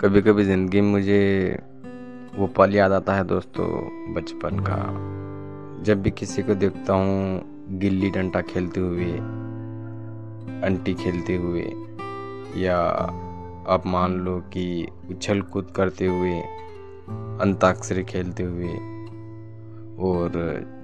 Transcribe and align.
कभी 0.00 0.22
कभी 0.22 0.44
ज़िंदगी 0.44 0.80
में 0.80 0.90
मुझे 0.92 1.58
वो 2.34 2.46
पल 2.46 2.74
याद 2.74 2.92
आता 2.92 3.14
है 3.14 3.24
दोस्तों 3.24 3.66
बचपन 4.14 4.58
का। 4.58 4.76
जब 5.84 6.02
भी 6.02 6.10
किसी 6.10 6.42
को 6.42 6.54
देखता 6.54 6.92
हूँ 6.92 7.40
गिल्ली 7.78 8.10
डंडा 8.10 8.40
खेलते 8.40 8.80
हुए 8.80 9.12
अंटी 10.62 10.94
खेलते 10.94 11.36
हुए 11.36 11.72
या 12.56 12.76
आप 13.68 13.82
मान 13.86 14.12
लो 14.12 14.40
कि 14.40 14.86
उछल 15.10 15.40
कूद 15.40 15.70
करते 15.76 16.06
हुए 16.06 16.40
अंताक्षरी 17.40 18.04
खेलते 18.04 18.42
हुए 18.42 18.74
और 20.02 20.30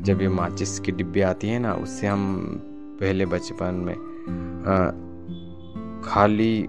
जब 0.00 0.22
ये 0.22 0.28
माचिस 0.28 0.78
की 0.80 0.92
डिब्बी 0.92 1.20
आती 1.20 1.48
है 1.48 1.58
ना 1.58 1.74
उससे 1.74 2.06
हम 2.06 2.46
पहले 3.00 3.26
बचपन 3.26 3.74
में 3.74 3.94
आ, 4.64 4.90
खाली 6.08 6.68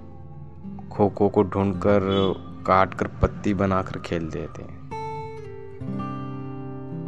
खो 0.95 1.07
खो 1.09 1.27
को 1.29 1.43
ढूंढकर 1.43 1.99
काट 2.67 2.93
कर 2.93 3.07
पत्ती 3.21 3.53
बनाकर 3.53 3.99
खेलते 3.99 4.41
थे 4.57 4.63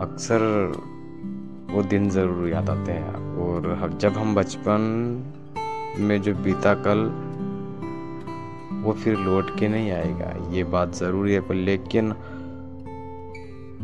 अक्सर 0.02 0.42
वो 1.72 1.84
दिन 1.84 2.10
ज़रूर 2.10 2.50
याद 2.50 2.70
आते 2.70 2.92
हैं। 2.92 3.16
और 3.38 3.98
जब 4.02 4.18
हम 4.18 4.36
बचपन 4.36 4.82
में 6.00 6.22
जो 6.22 6.34
बीता 6.36 6.74
कल, 6.88 7.00
वो 8.84 8.94
फिर 8.94 9.18
लौट 9.18 9.58
के 9.60 9.68
नहीं 9.68 9.92
आएगा। 9.92 10.34
ये 10.52 10.64
बात 10.72 10.94
ज़रूरी 10.96 11.34
है, 11.34 11.42
पर 11.42 11.56
लेकिन 11.56 12.12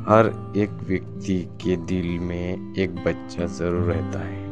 हर 0.08 0.32
एक 0.58 0.72
व्यक्ति 0.84 1.40
के 1.64 1.76
दिल 1.86 2.20
में 2.20 2.74
एक 2.76 3.04
बच्चा 3.06 3.46
ज़रूर 3.46 3.92
रहता 3.92 4.20
है। 4.20 4.43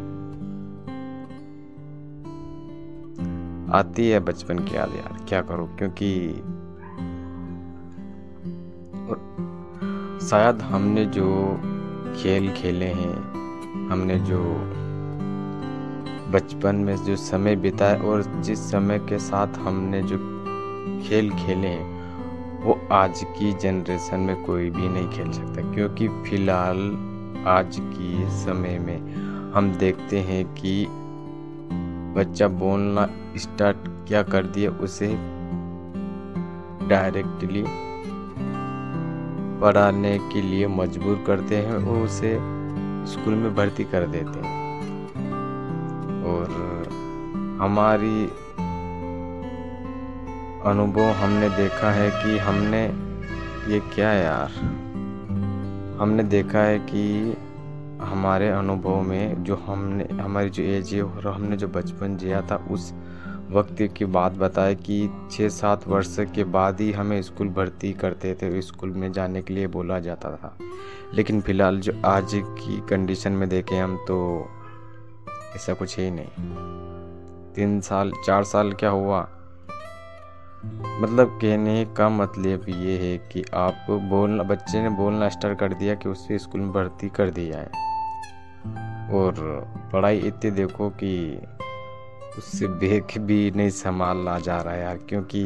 आती 3.71 4.09
है 4.09 4.19
बचपन 4.19 4.59
की 4.59 4.75
याद 4.75 4.89
यार, 4.89 5.25
क्या 5.29 5.41
करो? 5.41 5.69
क्योंकि 5.77 6.29
शायद 10.27 10.61
हमने 10.61 11.05
जो 11.05 11.59
खेल 12.17 12.51
खेले 12.51 12.85
हैं, 12.85 13.31
हमने 13.89 14.19
जो 14.19 14.43
बचपन 16.31 16.75
में 16.75 16.95
जो 16.95 17.15
समय 17.15 17.55
बिताए 17.55 17.99
और 17.99 18.23
जिस 18.23 18.59
समय 18.71 18.99
के 18.99 19.19
साथ 19.19 19.47
हमने 19.47 20.01
जो 20.01 20.17
खेल 21.09 21.29
खेले 21.29 21.67
हैं, 21.67 22.01
वो 22.63 22.81
आज 22.91 23.23
की 23.23 23.53
जनरेशन 23.53 24.19
में 24.19 24.43
कोई 24.43 24.69
भी 24.69 24.89
नहीं 24.89 25.09
खेल 25.09 25.31
सकता। 25.31 25.73
क्योंकि 25.73 26.07
फ़िलहाल 26.07 26.77
आज 27.47 27.77
की 27.79 28.25
समय 28.29 28.79
में 28.79 29.15
हम 29.51 29.71
देखते 29.71 30.19
हैं 30.19 30.45
कि 30.45 30.87
बच्चा 32.13 32.47
बोलना 32.47 33.09
स्टार्ट 33.37 33.77
क्या 34.07 34.23
कर 34.23 34.45
दिया 34.45 34.71
उसे 34.71 35.07
डायरेक्टली 36.87 37.63
पढ़ाने 39.61 40.19
के 40.19 40.41
लिए 40.41 40.67
मजबूर 40.67 41.23
करते 41.27 41.57
हैं 41.57 41.73
और 41.73 41.97
उसे 41.97 42.33
स्कूल 43.11 43.33
में 43.33 43.55
भर्ती 43.55 43.83
कर 43.83 44.07
देते 44.07 44.39
हैं। 44.39 44.61
और 46.23 46.47
हमारी 47.61 48.25
अनुभव 50.65 51.01
हमने 51.01 51.49
देखा 51.49 51.91
है 51.91 52.09
कि 52.09 52.37
हमने 52.37 52.83
ये 53.73 53.79
क्या 53.79 54.13
यार? 54.13 54.51
हमने 56.01 56.23
देखा 56.23 56.59
है 56.59 56.79
कि 56.79 57.33
हमारे 58.01 58.49
अनुभव 58.49 59.01
में 59.01 59.43
जो 59.43 59.55
हमने, 59.55 60.03
हमारी 60.03 60.49
जो 60.49 60.63
एज 60.63 60.93
है 60.93 61.03
और 61.03 61.27
हमने 61.27 61.57
जो 61.57 61.67
बचपन 61.67 62.17
जिया 62.17 62.41
था, 62.41 62.67
उस 62.71 62.93
वक्त 63.51 63.75
की 63.97 64.05
बात 64.05 64.31
बताए 64.31 64.75
कि 64.75 65.27
छः 65.31 65.49
सात 65.49 65.87
वर्ष 65.87 66.17
के 66.19 66.43
बाद 66.43 66.81
ही 66.81 66.91
हमें 66.91 67.21
स्कूल 67.21 67.49
भर्ती 67.49 67.93
करते 67.93 68.33
थे 68.33 68.61
स्कूल 68.61 68.89
में 68.89 69.11
जाने 69.11 69.41
के 69.41 69.53
लिए 69.53 69.67
बोला 69.67 69.99
जाता 69.99 70.31
था। 70.31 70.57
लेकिन 71.13 71.41
फ़िलहाल 71.41 71.79
जो 71.79 71.93
आज 72.05 72.31
की 72.35 72.83
कंडीशन 72.89 73.31
में 73.31 73.49
देखें 73.49 73.81
हम 73.81 73.97
तो 73.97 74.47
ऐसा 75.55 75.73
कुछ 75.73 75.99
है 75.99 76.05
ही 76.05 76.11
नहीं। 76.11 76.27
तीन 77.53 77.81
साल, 77.81 78.11
चार 78.25 78.43
साल 78.43 78.73
क्या 78.73 78.89
हुआ? 78.89 79.29
मतलब 80.99 81.39
कहने 81.41 81.85
का 81.97 82.09
मतलब 82.09 82.65
ये 82.69 82.97
है 82.97 83.17
कि 83.17 83.43
आप 83.53 83.85
बोलना, 83.89 84.43
बच्चे 84.43 84.81
ने 84.81 84.89
बोलना 84.89 85.29
स्टार्ट 85.29 85.59
कर 85.59 85.73
दिया 85.73 85.95
कि 85.95 86.09
उससे 86.09 86.39
स्कूल 86.39 86.61
में 86.61 86.71
भर्ती 86.71 87.09
कर 87.09 87.29
दिया 87.29 87.57
है 87.57 87.90
और 89.13 89.33
पढ़ाई 89.93 90.17
इतनी 90.17 90.51
देखो 90.51 90.89
कि 90.89 91.39
उससे 92.37 92.67
बेख 92.67 93.17
भी 93.17 93.51
नहीं 93.51 93.69
संभालना 93.69 94.37
जा 94.39 94.61
रहा 94.61 94.73
है 94.73 94.81
यार, 94.81 94.97
क्योंकि 94.97 95.41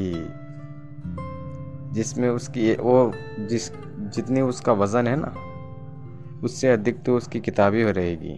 जिसमें 1.94 2.30
उसकी 2.30 2.74
वो 2.74 3.12
जिस 3.40 3.72
जितनी 4.16 4.42
उसका 4.42 4.74
वज़न 4.74 5.08
है 5.08 5.16
ना, 5.20 5.34
उससे 6.44 6.68
अधिक 6.68 7.04
तो 7.04 7.16
उसकी 7.18 7.40
किताबें 7.40 7.84
रहेगी। 7.84 8.36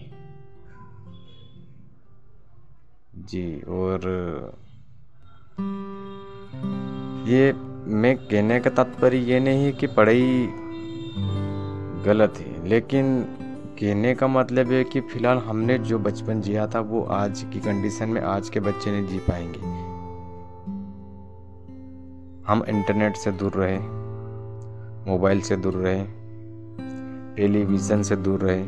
जी, 3.26 3.62
और 3.62 4.00
ये 7.28 7.54
मैं 7.94 8.16
कहने 8.18 8.60
का 8.60 8.70
तात्पर्य 8.70 9.18
ये 9.18 9.40
नहीं 9.40 9.66
है 9.66 9.72
कि 9.72 9.88
पढ़ाई 9.88 10.48
गलत 12.06 12.34
है, 12.38 12.68
लेकिन 12.68 13.06
कहने 13.80 14.14
का 14.16 14.28
मतलब 14.28 14.72
है 14.72 14.84
कि 14.84 15.02
फ़िलहाल 15.02 15.38
हमने 15.38 15.78
जो 15.80 15.98
बचपन 16.00 16.42
जिया 16.42 16.66
था, 16.68 16.80
वो 16.80 17.02
आज 17.04 17.42
की 17.54 17.60
कंडीशन 17.60 18.10
में 18.10 18.22
आज 18.22 18.50
के 18.50 18.60
बच्चे 18.60 18.92
नहीं 18.92 19.08
जी 19.08 19.20
पाएँगे। 19.30 19.60
हम 22.48 22.64
इंटरनेट 22.70 23.16
से 23.16 23.32
दूर 23.32 23.54
रहे 23.56 23.78
मोबाइल 25.08 25.42
से 25.42 25.56
दूर 25.58 25.74
रहे 25.76 26.04
टेलीविज़न 27.36 28.04
से 28.04 28.16
दूर 28.16 28.40
रहे। 28.40 28.62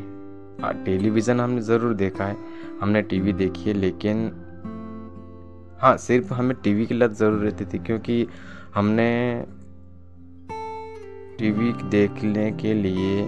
हाँ 0.63 0.73
टेलीविज़न 0.85 1.39
हमने 1.39 1.61
ज़रूर 1.61 1.93
देखा 1.93 2.25
है, 2.25 2.37
हमने 2.81 3.01
टीवी 3.01 3.33
देखी 3.33 3.69
है, 3.69 3.73
लेकिन 3.73 4.25
हाँ 5.81 5.95
सिर्फ़ 5.97 6.33
हमें 6.33 6.55
टीवी 6.63 6.85
की 6.85 6.93
लत 6.93 7.11
ज़रूर 7.11 7.39
रहती 7.39 7.65
थी, 7.65 7.79
क्योंकि 7.79 8.25
हमने 8.75 9.43
टीवी 11.39 11.71
देखने 11.89 12.51
के 12.51 12.73
लिए 12.73 13.21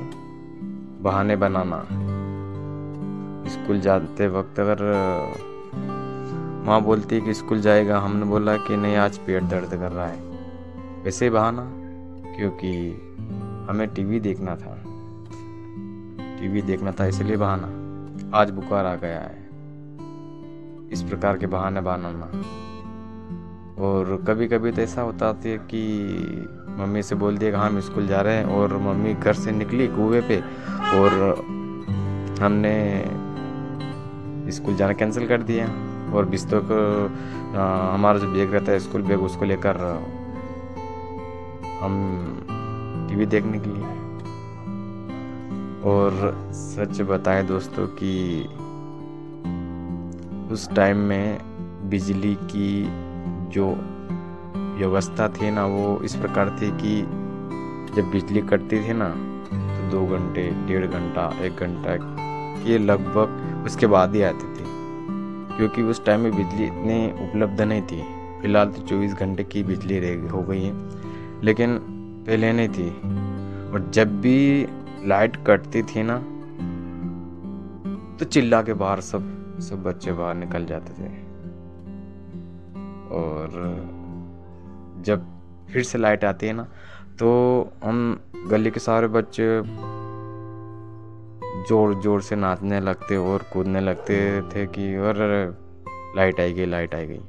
बहाने 1.02 1.36
बनाना। 1.36 1.86
स्कूल 3.50 3.80
जाते 3.80 4.28
वक्त 4.28 4.60
अगर, 4.60 4.78
माँ 6.68 6.82
बोलती 6.82 7.16
है 7.16 7.22
कि 7.22 7.34
स्कूल 7.34 7.62
जाएगा, 7.62 8.00
हमने 8.00 8.26
बोला 8.26 8.58
कि 8.58 8.78
नहीं, 8.78 8.96
आज 8.96 9.18
पेट 9.18 9.44
दर्द 9.44 9.70
कर 9.70 9.92
रहा 9.92 10.08
है। 10.08 10.22
वैसे 11.04 11.30
बहाना, 11.30 11.72
क्योंकि 12.38 12.92
हमें 13.70 13.88
टीवी 13.88 14.20
देखना 14.20 14.56
था। 14.56 14.84
टीवी 16.42 16.62
देखना 16.62 16.92
था, 16.92 17.06
इसलिए 17.06 17.38
बहाना। 17.38 17.68
आज 18.38 18.50
बुखार 18.50 18.86
आ 18.86 18.96
गया 18.96 19.20
है। 19.20 19.50
इस 20.92 21.04
प्रकार 21.04 21.38
के 21.38 21.48
बहाने 21.48 21.82
बनाना। 21.82 22.32
और 23.82 24.26
कभी 24.28 24.48
कभी 24.48 24.72
तो 24.72 24.82
ऐसा 24.82 25.02
होता 25.02 25.36
है 25.46 25.58
कि 25.58 26.08
मम्मी 26.70 27.04
से 27.04 27.16
बोल 27.16 27.38
दिया 27.38 27.52
कि 27.52 27.58
हम 27.58 27.80
स्कूल 27.80 28.08
जा 28.08 28.22
रहे 28.22 28.36
हैं 28.36 28.46
और 28.46 28.78
मम्मी 28.78 29.14
घर 29.14 29.34
से 29.34 29.52
निकली 29.52 29.88
कुएँ 29.88 30.22
पे 30.22 30.42
और 31.00 31.36
हमने 32.42 33.06
स्कूल 34.52 34.76
जाना 34.76 34.94
कैंसिल 34.94 35.28
कर 35.28 35.42
दिया 35.42 35.66
और 36.14 36.26
बिस्तों 36.26 36.62
को 36.62 37.06
हमारा 37.94 38.20
जो 38.20 38.32
बैग 38.32 38.54
रहता 38.54 38.72
है, 38.72 38.80
स्कूल 38.80 39.02
बैग, 39.02 39.22
उसको 39.22 39.46
लेकर 39.46 39.78
हम 41.82 41.94
टीवी 43.10 43.26
देखने 43.26 43.60
के 43.60 43.70
लिए 43.70 43.86
और 45.82 46.12
सच 46.54 47.02
बताएँ 47.02 47.44
दोस्तों 47.44 47.88
कि 47.88 48.44
उस 50.54 50.70
टाइम 50.76 50.98
में 50.98 51.40
बिजली 51.90 52.36
की 52.36 52.90
जो 53.52 53.76
व्यवस्था 54.78 55.30
थी 55.30 55.52
ना, 55.52 55.66
वो 55.66 56.02
इस 56.04 56.16
प्रकार 56.16 56.58
थी 56.62 56.72
कि 56.72 57.02
जब 57.96 58.10
बिजली 58.12 58.42
कटती 58.42 58.80
थी 58.80 58.94
ना 58.94 59.10
तो 59.10 59.90
दो 59.90 60.06
घंटे, 60.06 60.52
डेढ़ 60.68 60.86
घंटा, 60.86 61.38
एक 61.42 61.56
घंटा, 61.56 62.22
ये 62.70 62.78
लगभग 62.78 63.64
उसके 63.66 63.88
बाद 63.88 64.16
ही 64.16 64.22
आती 64.22 64.54
थी। 64.54 64.64
क्योंकि 65.58 65.82
उस 65.82 66.06
टाइम 66.06 66.20
में 66.20 66.36
बिजली 66.36 66.66
इतनी 66.66 67.08
उपलब्ध 67.08 67.62
नहीं 67.62 67.82
थी। 67.82 68.02
फ़िलहाल 68.42 68.70
तो 68.70 68.82
चौबीस 68.82 69.14
घंटे 69.14 69.44
की 69.44 69.64
बिजली 69.64 70.00
रह 70.00 70.32
हो 70.32 70.42
गई 70.42 70.64
है। 70.64 70.90
लेकिन 71.44 71.78
पहले 72.28 72.54
नहीं 72.54 72.70
थी। 72.70 72.90
और 73.72 73.92
जब 73.94 74.22
भी 74.22 74.68
लाइट 75.06 75.38
कटती 75.48 75.84
थी 75.84 76.04
ना 76.04 76.18
तो 78.20 78.26
चिल्ला 78.26 78.62
के 78.62 78.74
बाहर 78.74 79.02
सब 79.02 79.60
सब 79.60 79.84
बच्चे 79.84 80.12
बाहर 80.12 80.36
निकल 80.36 80.66
जाते 80.66 81.04
थे। 81.04 81.21
और 83.12 83.60
जब 85.06 85.26
फिर 85.72 85.84
से 85.84 85.98
लाइट 85.98 86.24
आती 86.26 86.48
है 86.48 86.54
ना 86.54 86.64
तो 87.20 87.30
हम 87.84 88.20
गली 88.50 88.72
के 88.72 88.80
सारे 88.80 89.08
बच्चे 89.10 89.48
ज़ोर 91.70 91.94
ज़ोर 92.02 92.22
से 92.22 92.36
नाचने 92.36 92.80
लगते 92.80 93.18
और 93.18 93.44
कूदने 93.54 93.82
लगते 93.82 94.16
थे 94.52 94.66
कि 94.68 94.96
और 94.98 95.18
लाइट 96.16 96.40
आई 96.40 96.54
गई, 96.54 96.66
लाइट 96.66 96.96
आई 96.96 97.06
गई। 97.08 97.20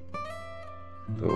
तो 1.12 1.28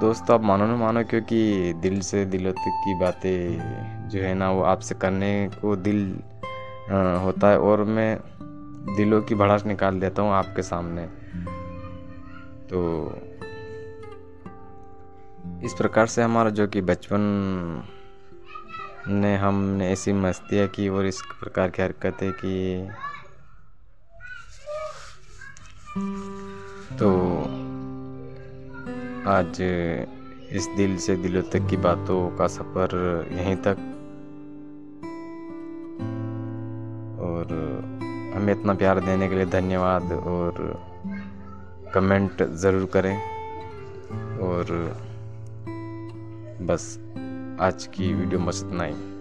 दोस्तों, 0.00 0.34
आप 0.34 0.42
मानो 0.44 0.66
ना 0.66 0.76
मानो, 0.76 1.02
क्योंकि 1.04 1.72
दिल 1.82 2.00
से 2.00 2.24
दिलों 2.26 2.52
की 2.52 2.94
बातें 3.00 4.08
जो 4.08 4.20
है 4.22 4.34
ना, 4.34 4.50
वो 4.50 4.62
आपसे 4.64 4.94
करने 4.94 5.48
को 5.54 5.74
दिल 5.78 6.00
होता 7.24 7.48
है 7.48 7.58
और 7.60 7.84
मैं 7.86 8.16
दिलों 8.80 9.20
की 9.22 9.34
भड़ास 9.34 9.64
निकाल 9.66 10.00
देता 10.00 10.22
हूँ 10.22 10.32
आपके 10.32 10.62
सामने। 10.62 11.06
तो 12.68 12.80
इस 15.64 15.74
प्रकार 15.74 16.06
से 16.06 16.22
हमारा 16.22 16.50
जो 16.50 16.66
कि 16.66 16.80
बचपन 16.80 17.20
ने 19.08 19.36
हमने 19.36 19.90
ऐसी 19.90 20.12
मस्तियाँ 20.12 20.66
की 20.68 20.88
और 20.88 21.06
इस 21.06 21.20
प्रकार 21.40 21.70
की 21.70 21.82
हरकतें 21.82 22.32
की 22.32 22.88
तो 26.98 27.10
आज 29.30 29.60
इस 30.52 30.68
दिल 30.76 30.96
से 30.96 31.16
दिलों 31.16 31.42
तक 31.42 31.66
की 31.70 31.76
बातों 31.76 32.36
का 32.36 32.46
सफ़र 32.46 33.28
यहीं 33.32 33.56
तक। 33.56 33.76
और 37.20 37.89
हमें 38.40 38.52
इतना 38.52 38.74
प्यार 38.74 39.00
देने 39.00 39.28
के 39.28 39.34
लिए 39.34 39.46
धन्यवाद 39.46 40.12
और 40.12 40.52
कमेंट 41.94 42.42
ज़रूर 42.62 42.84
करें। 42.92 43.16
और 44.40 44.72
बस 46.62 46.84
आज 47.60 47.86
की 47.94 48.12
वीडियो 48.14 48.40
बस 48.40 48.62
इतना 48.62 48.70
नहीं 48.72 49.19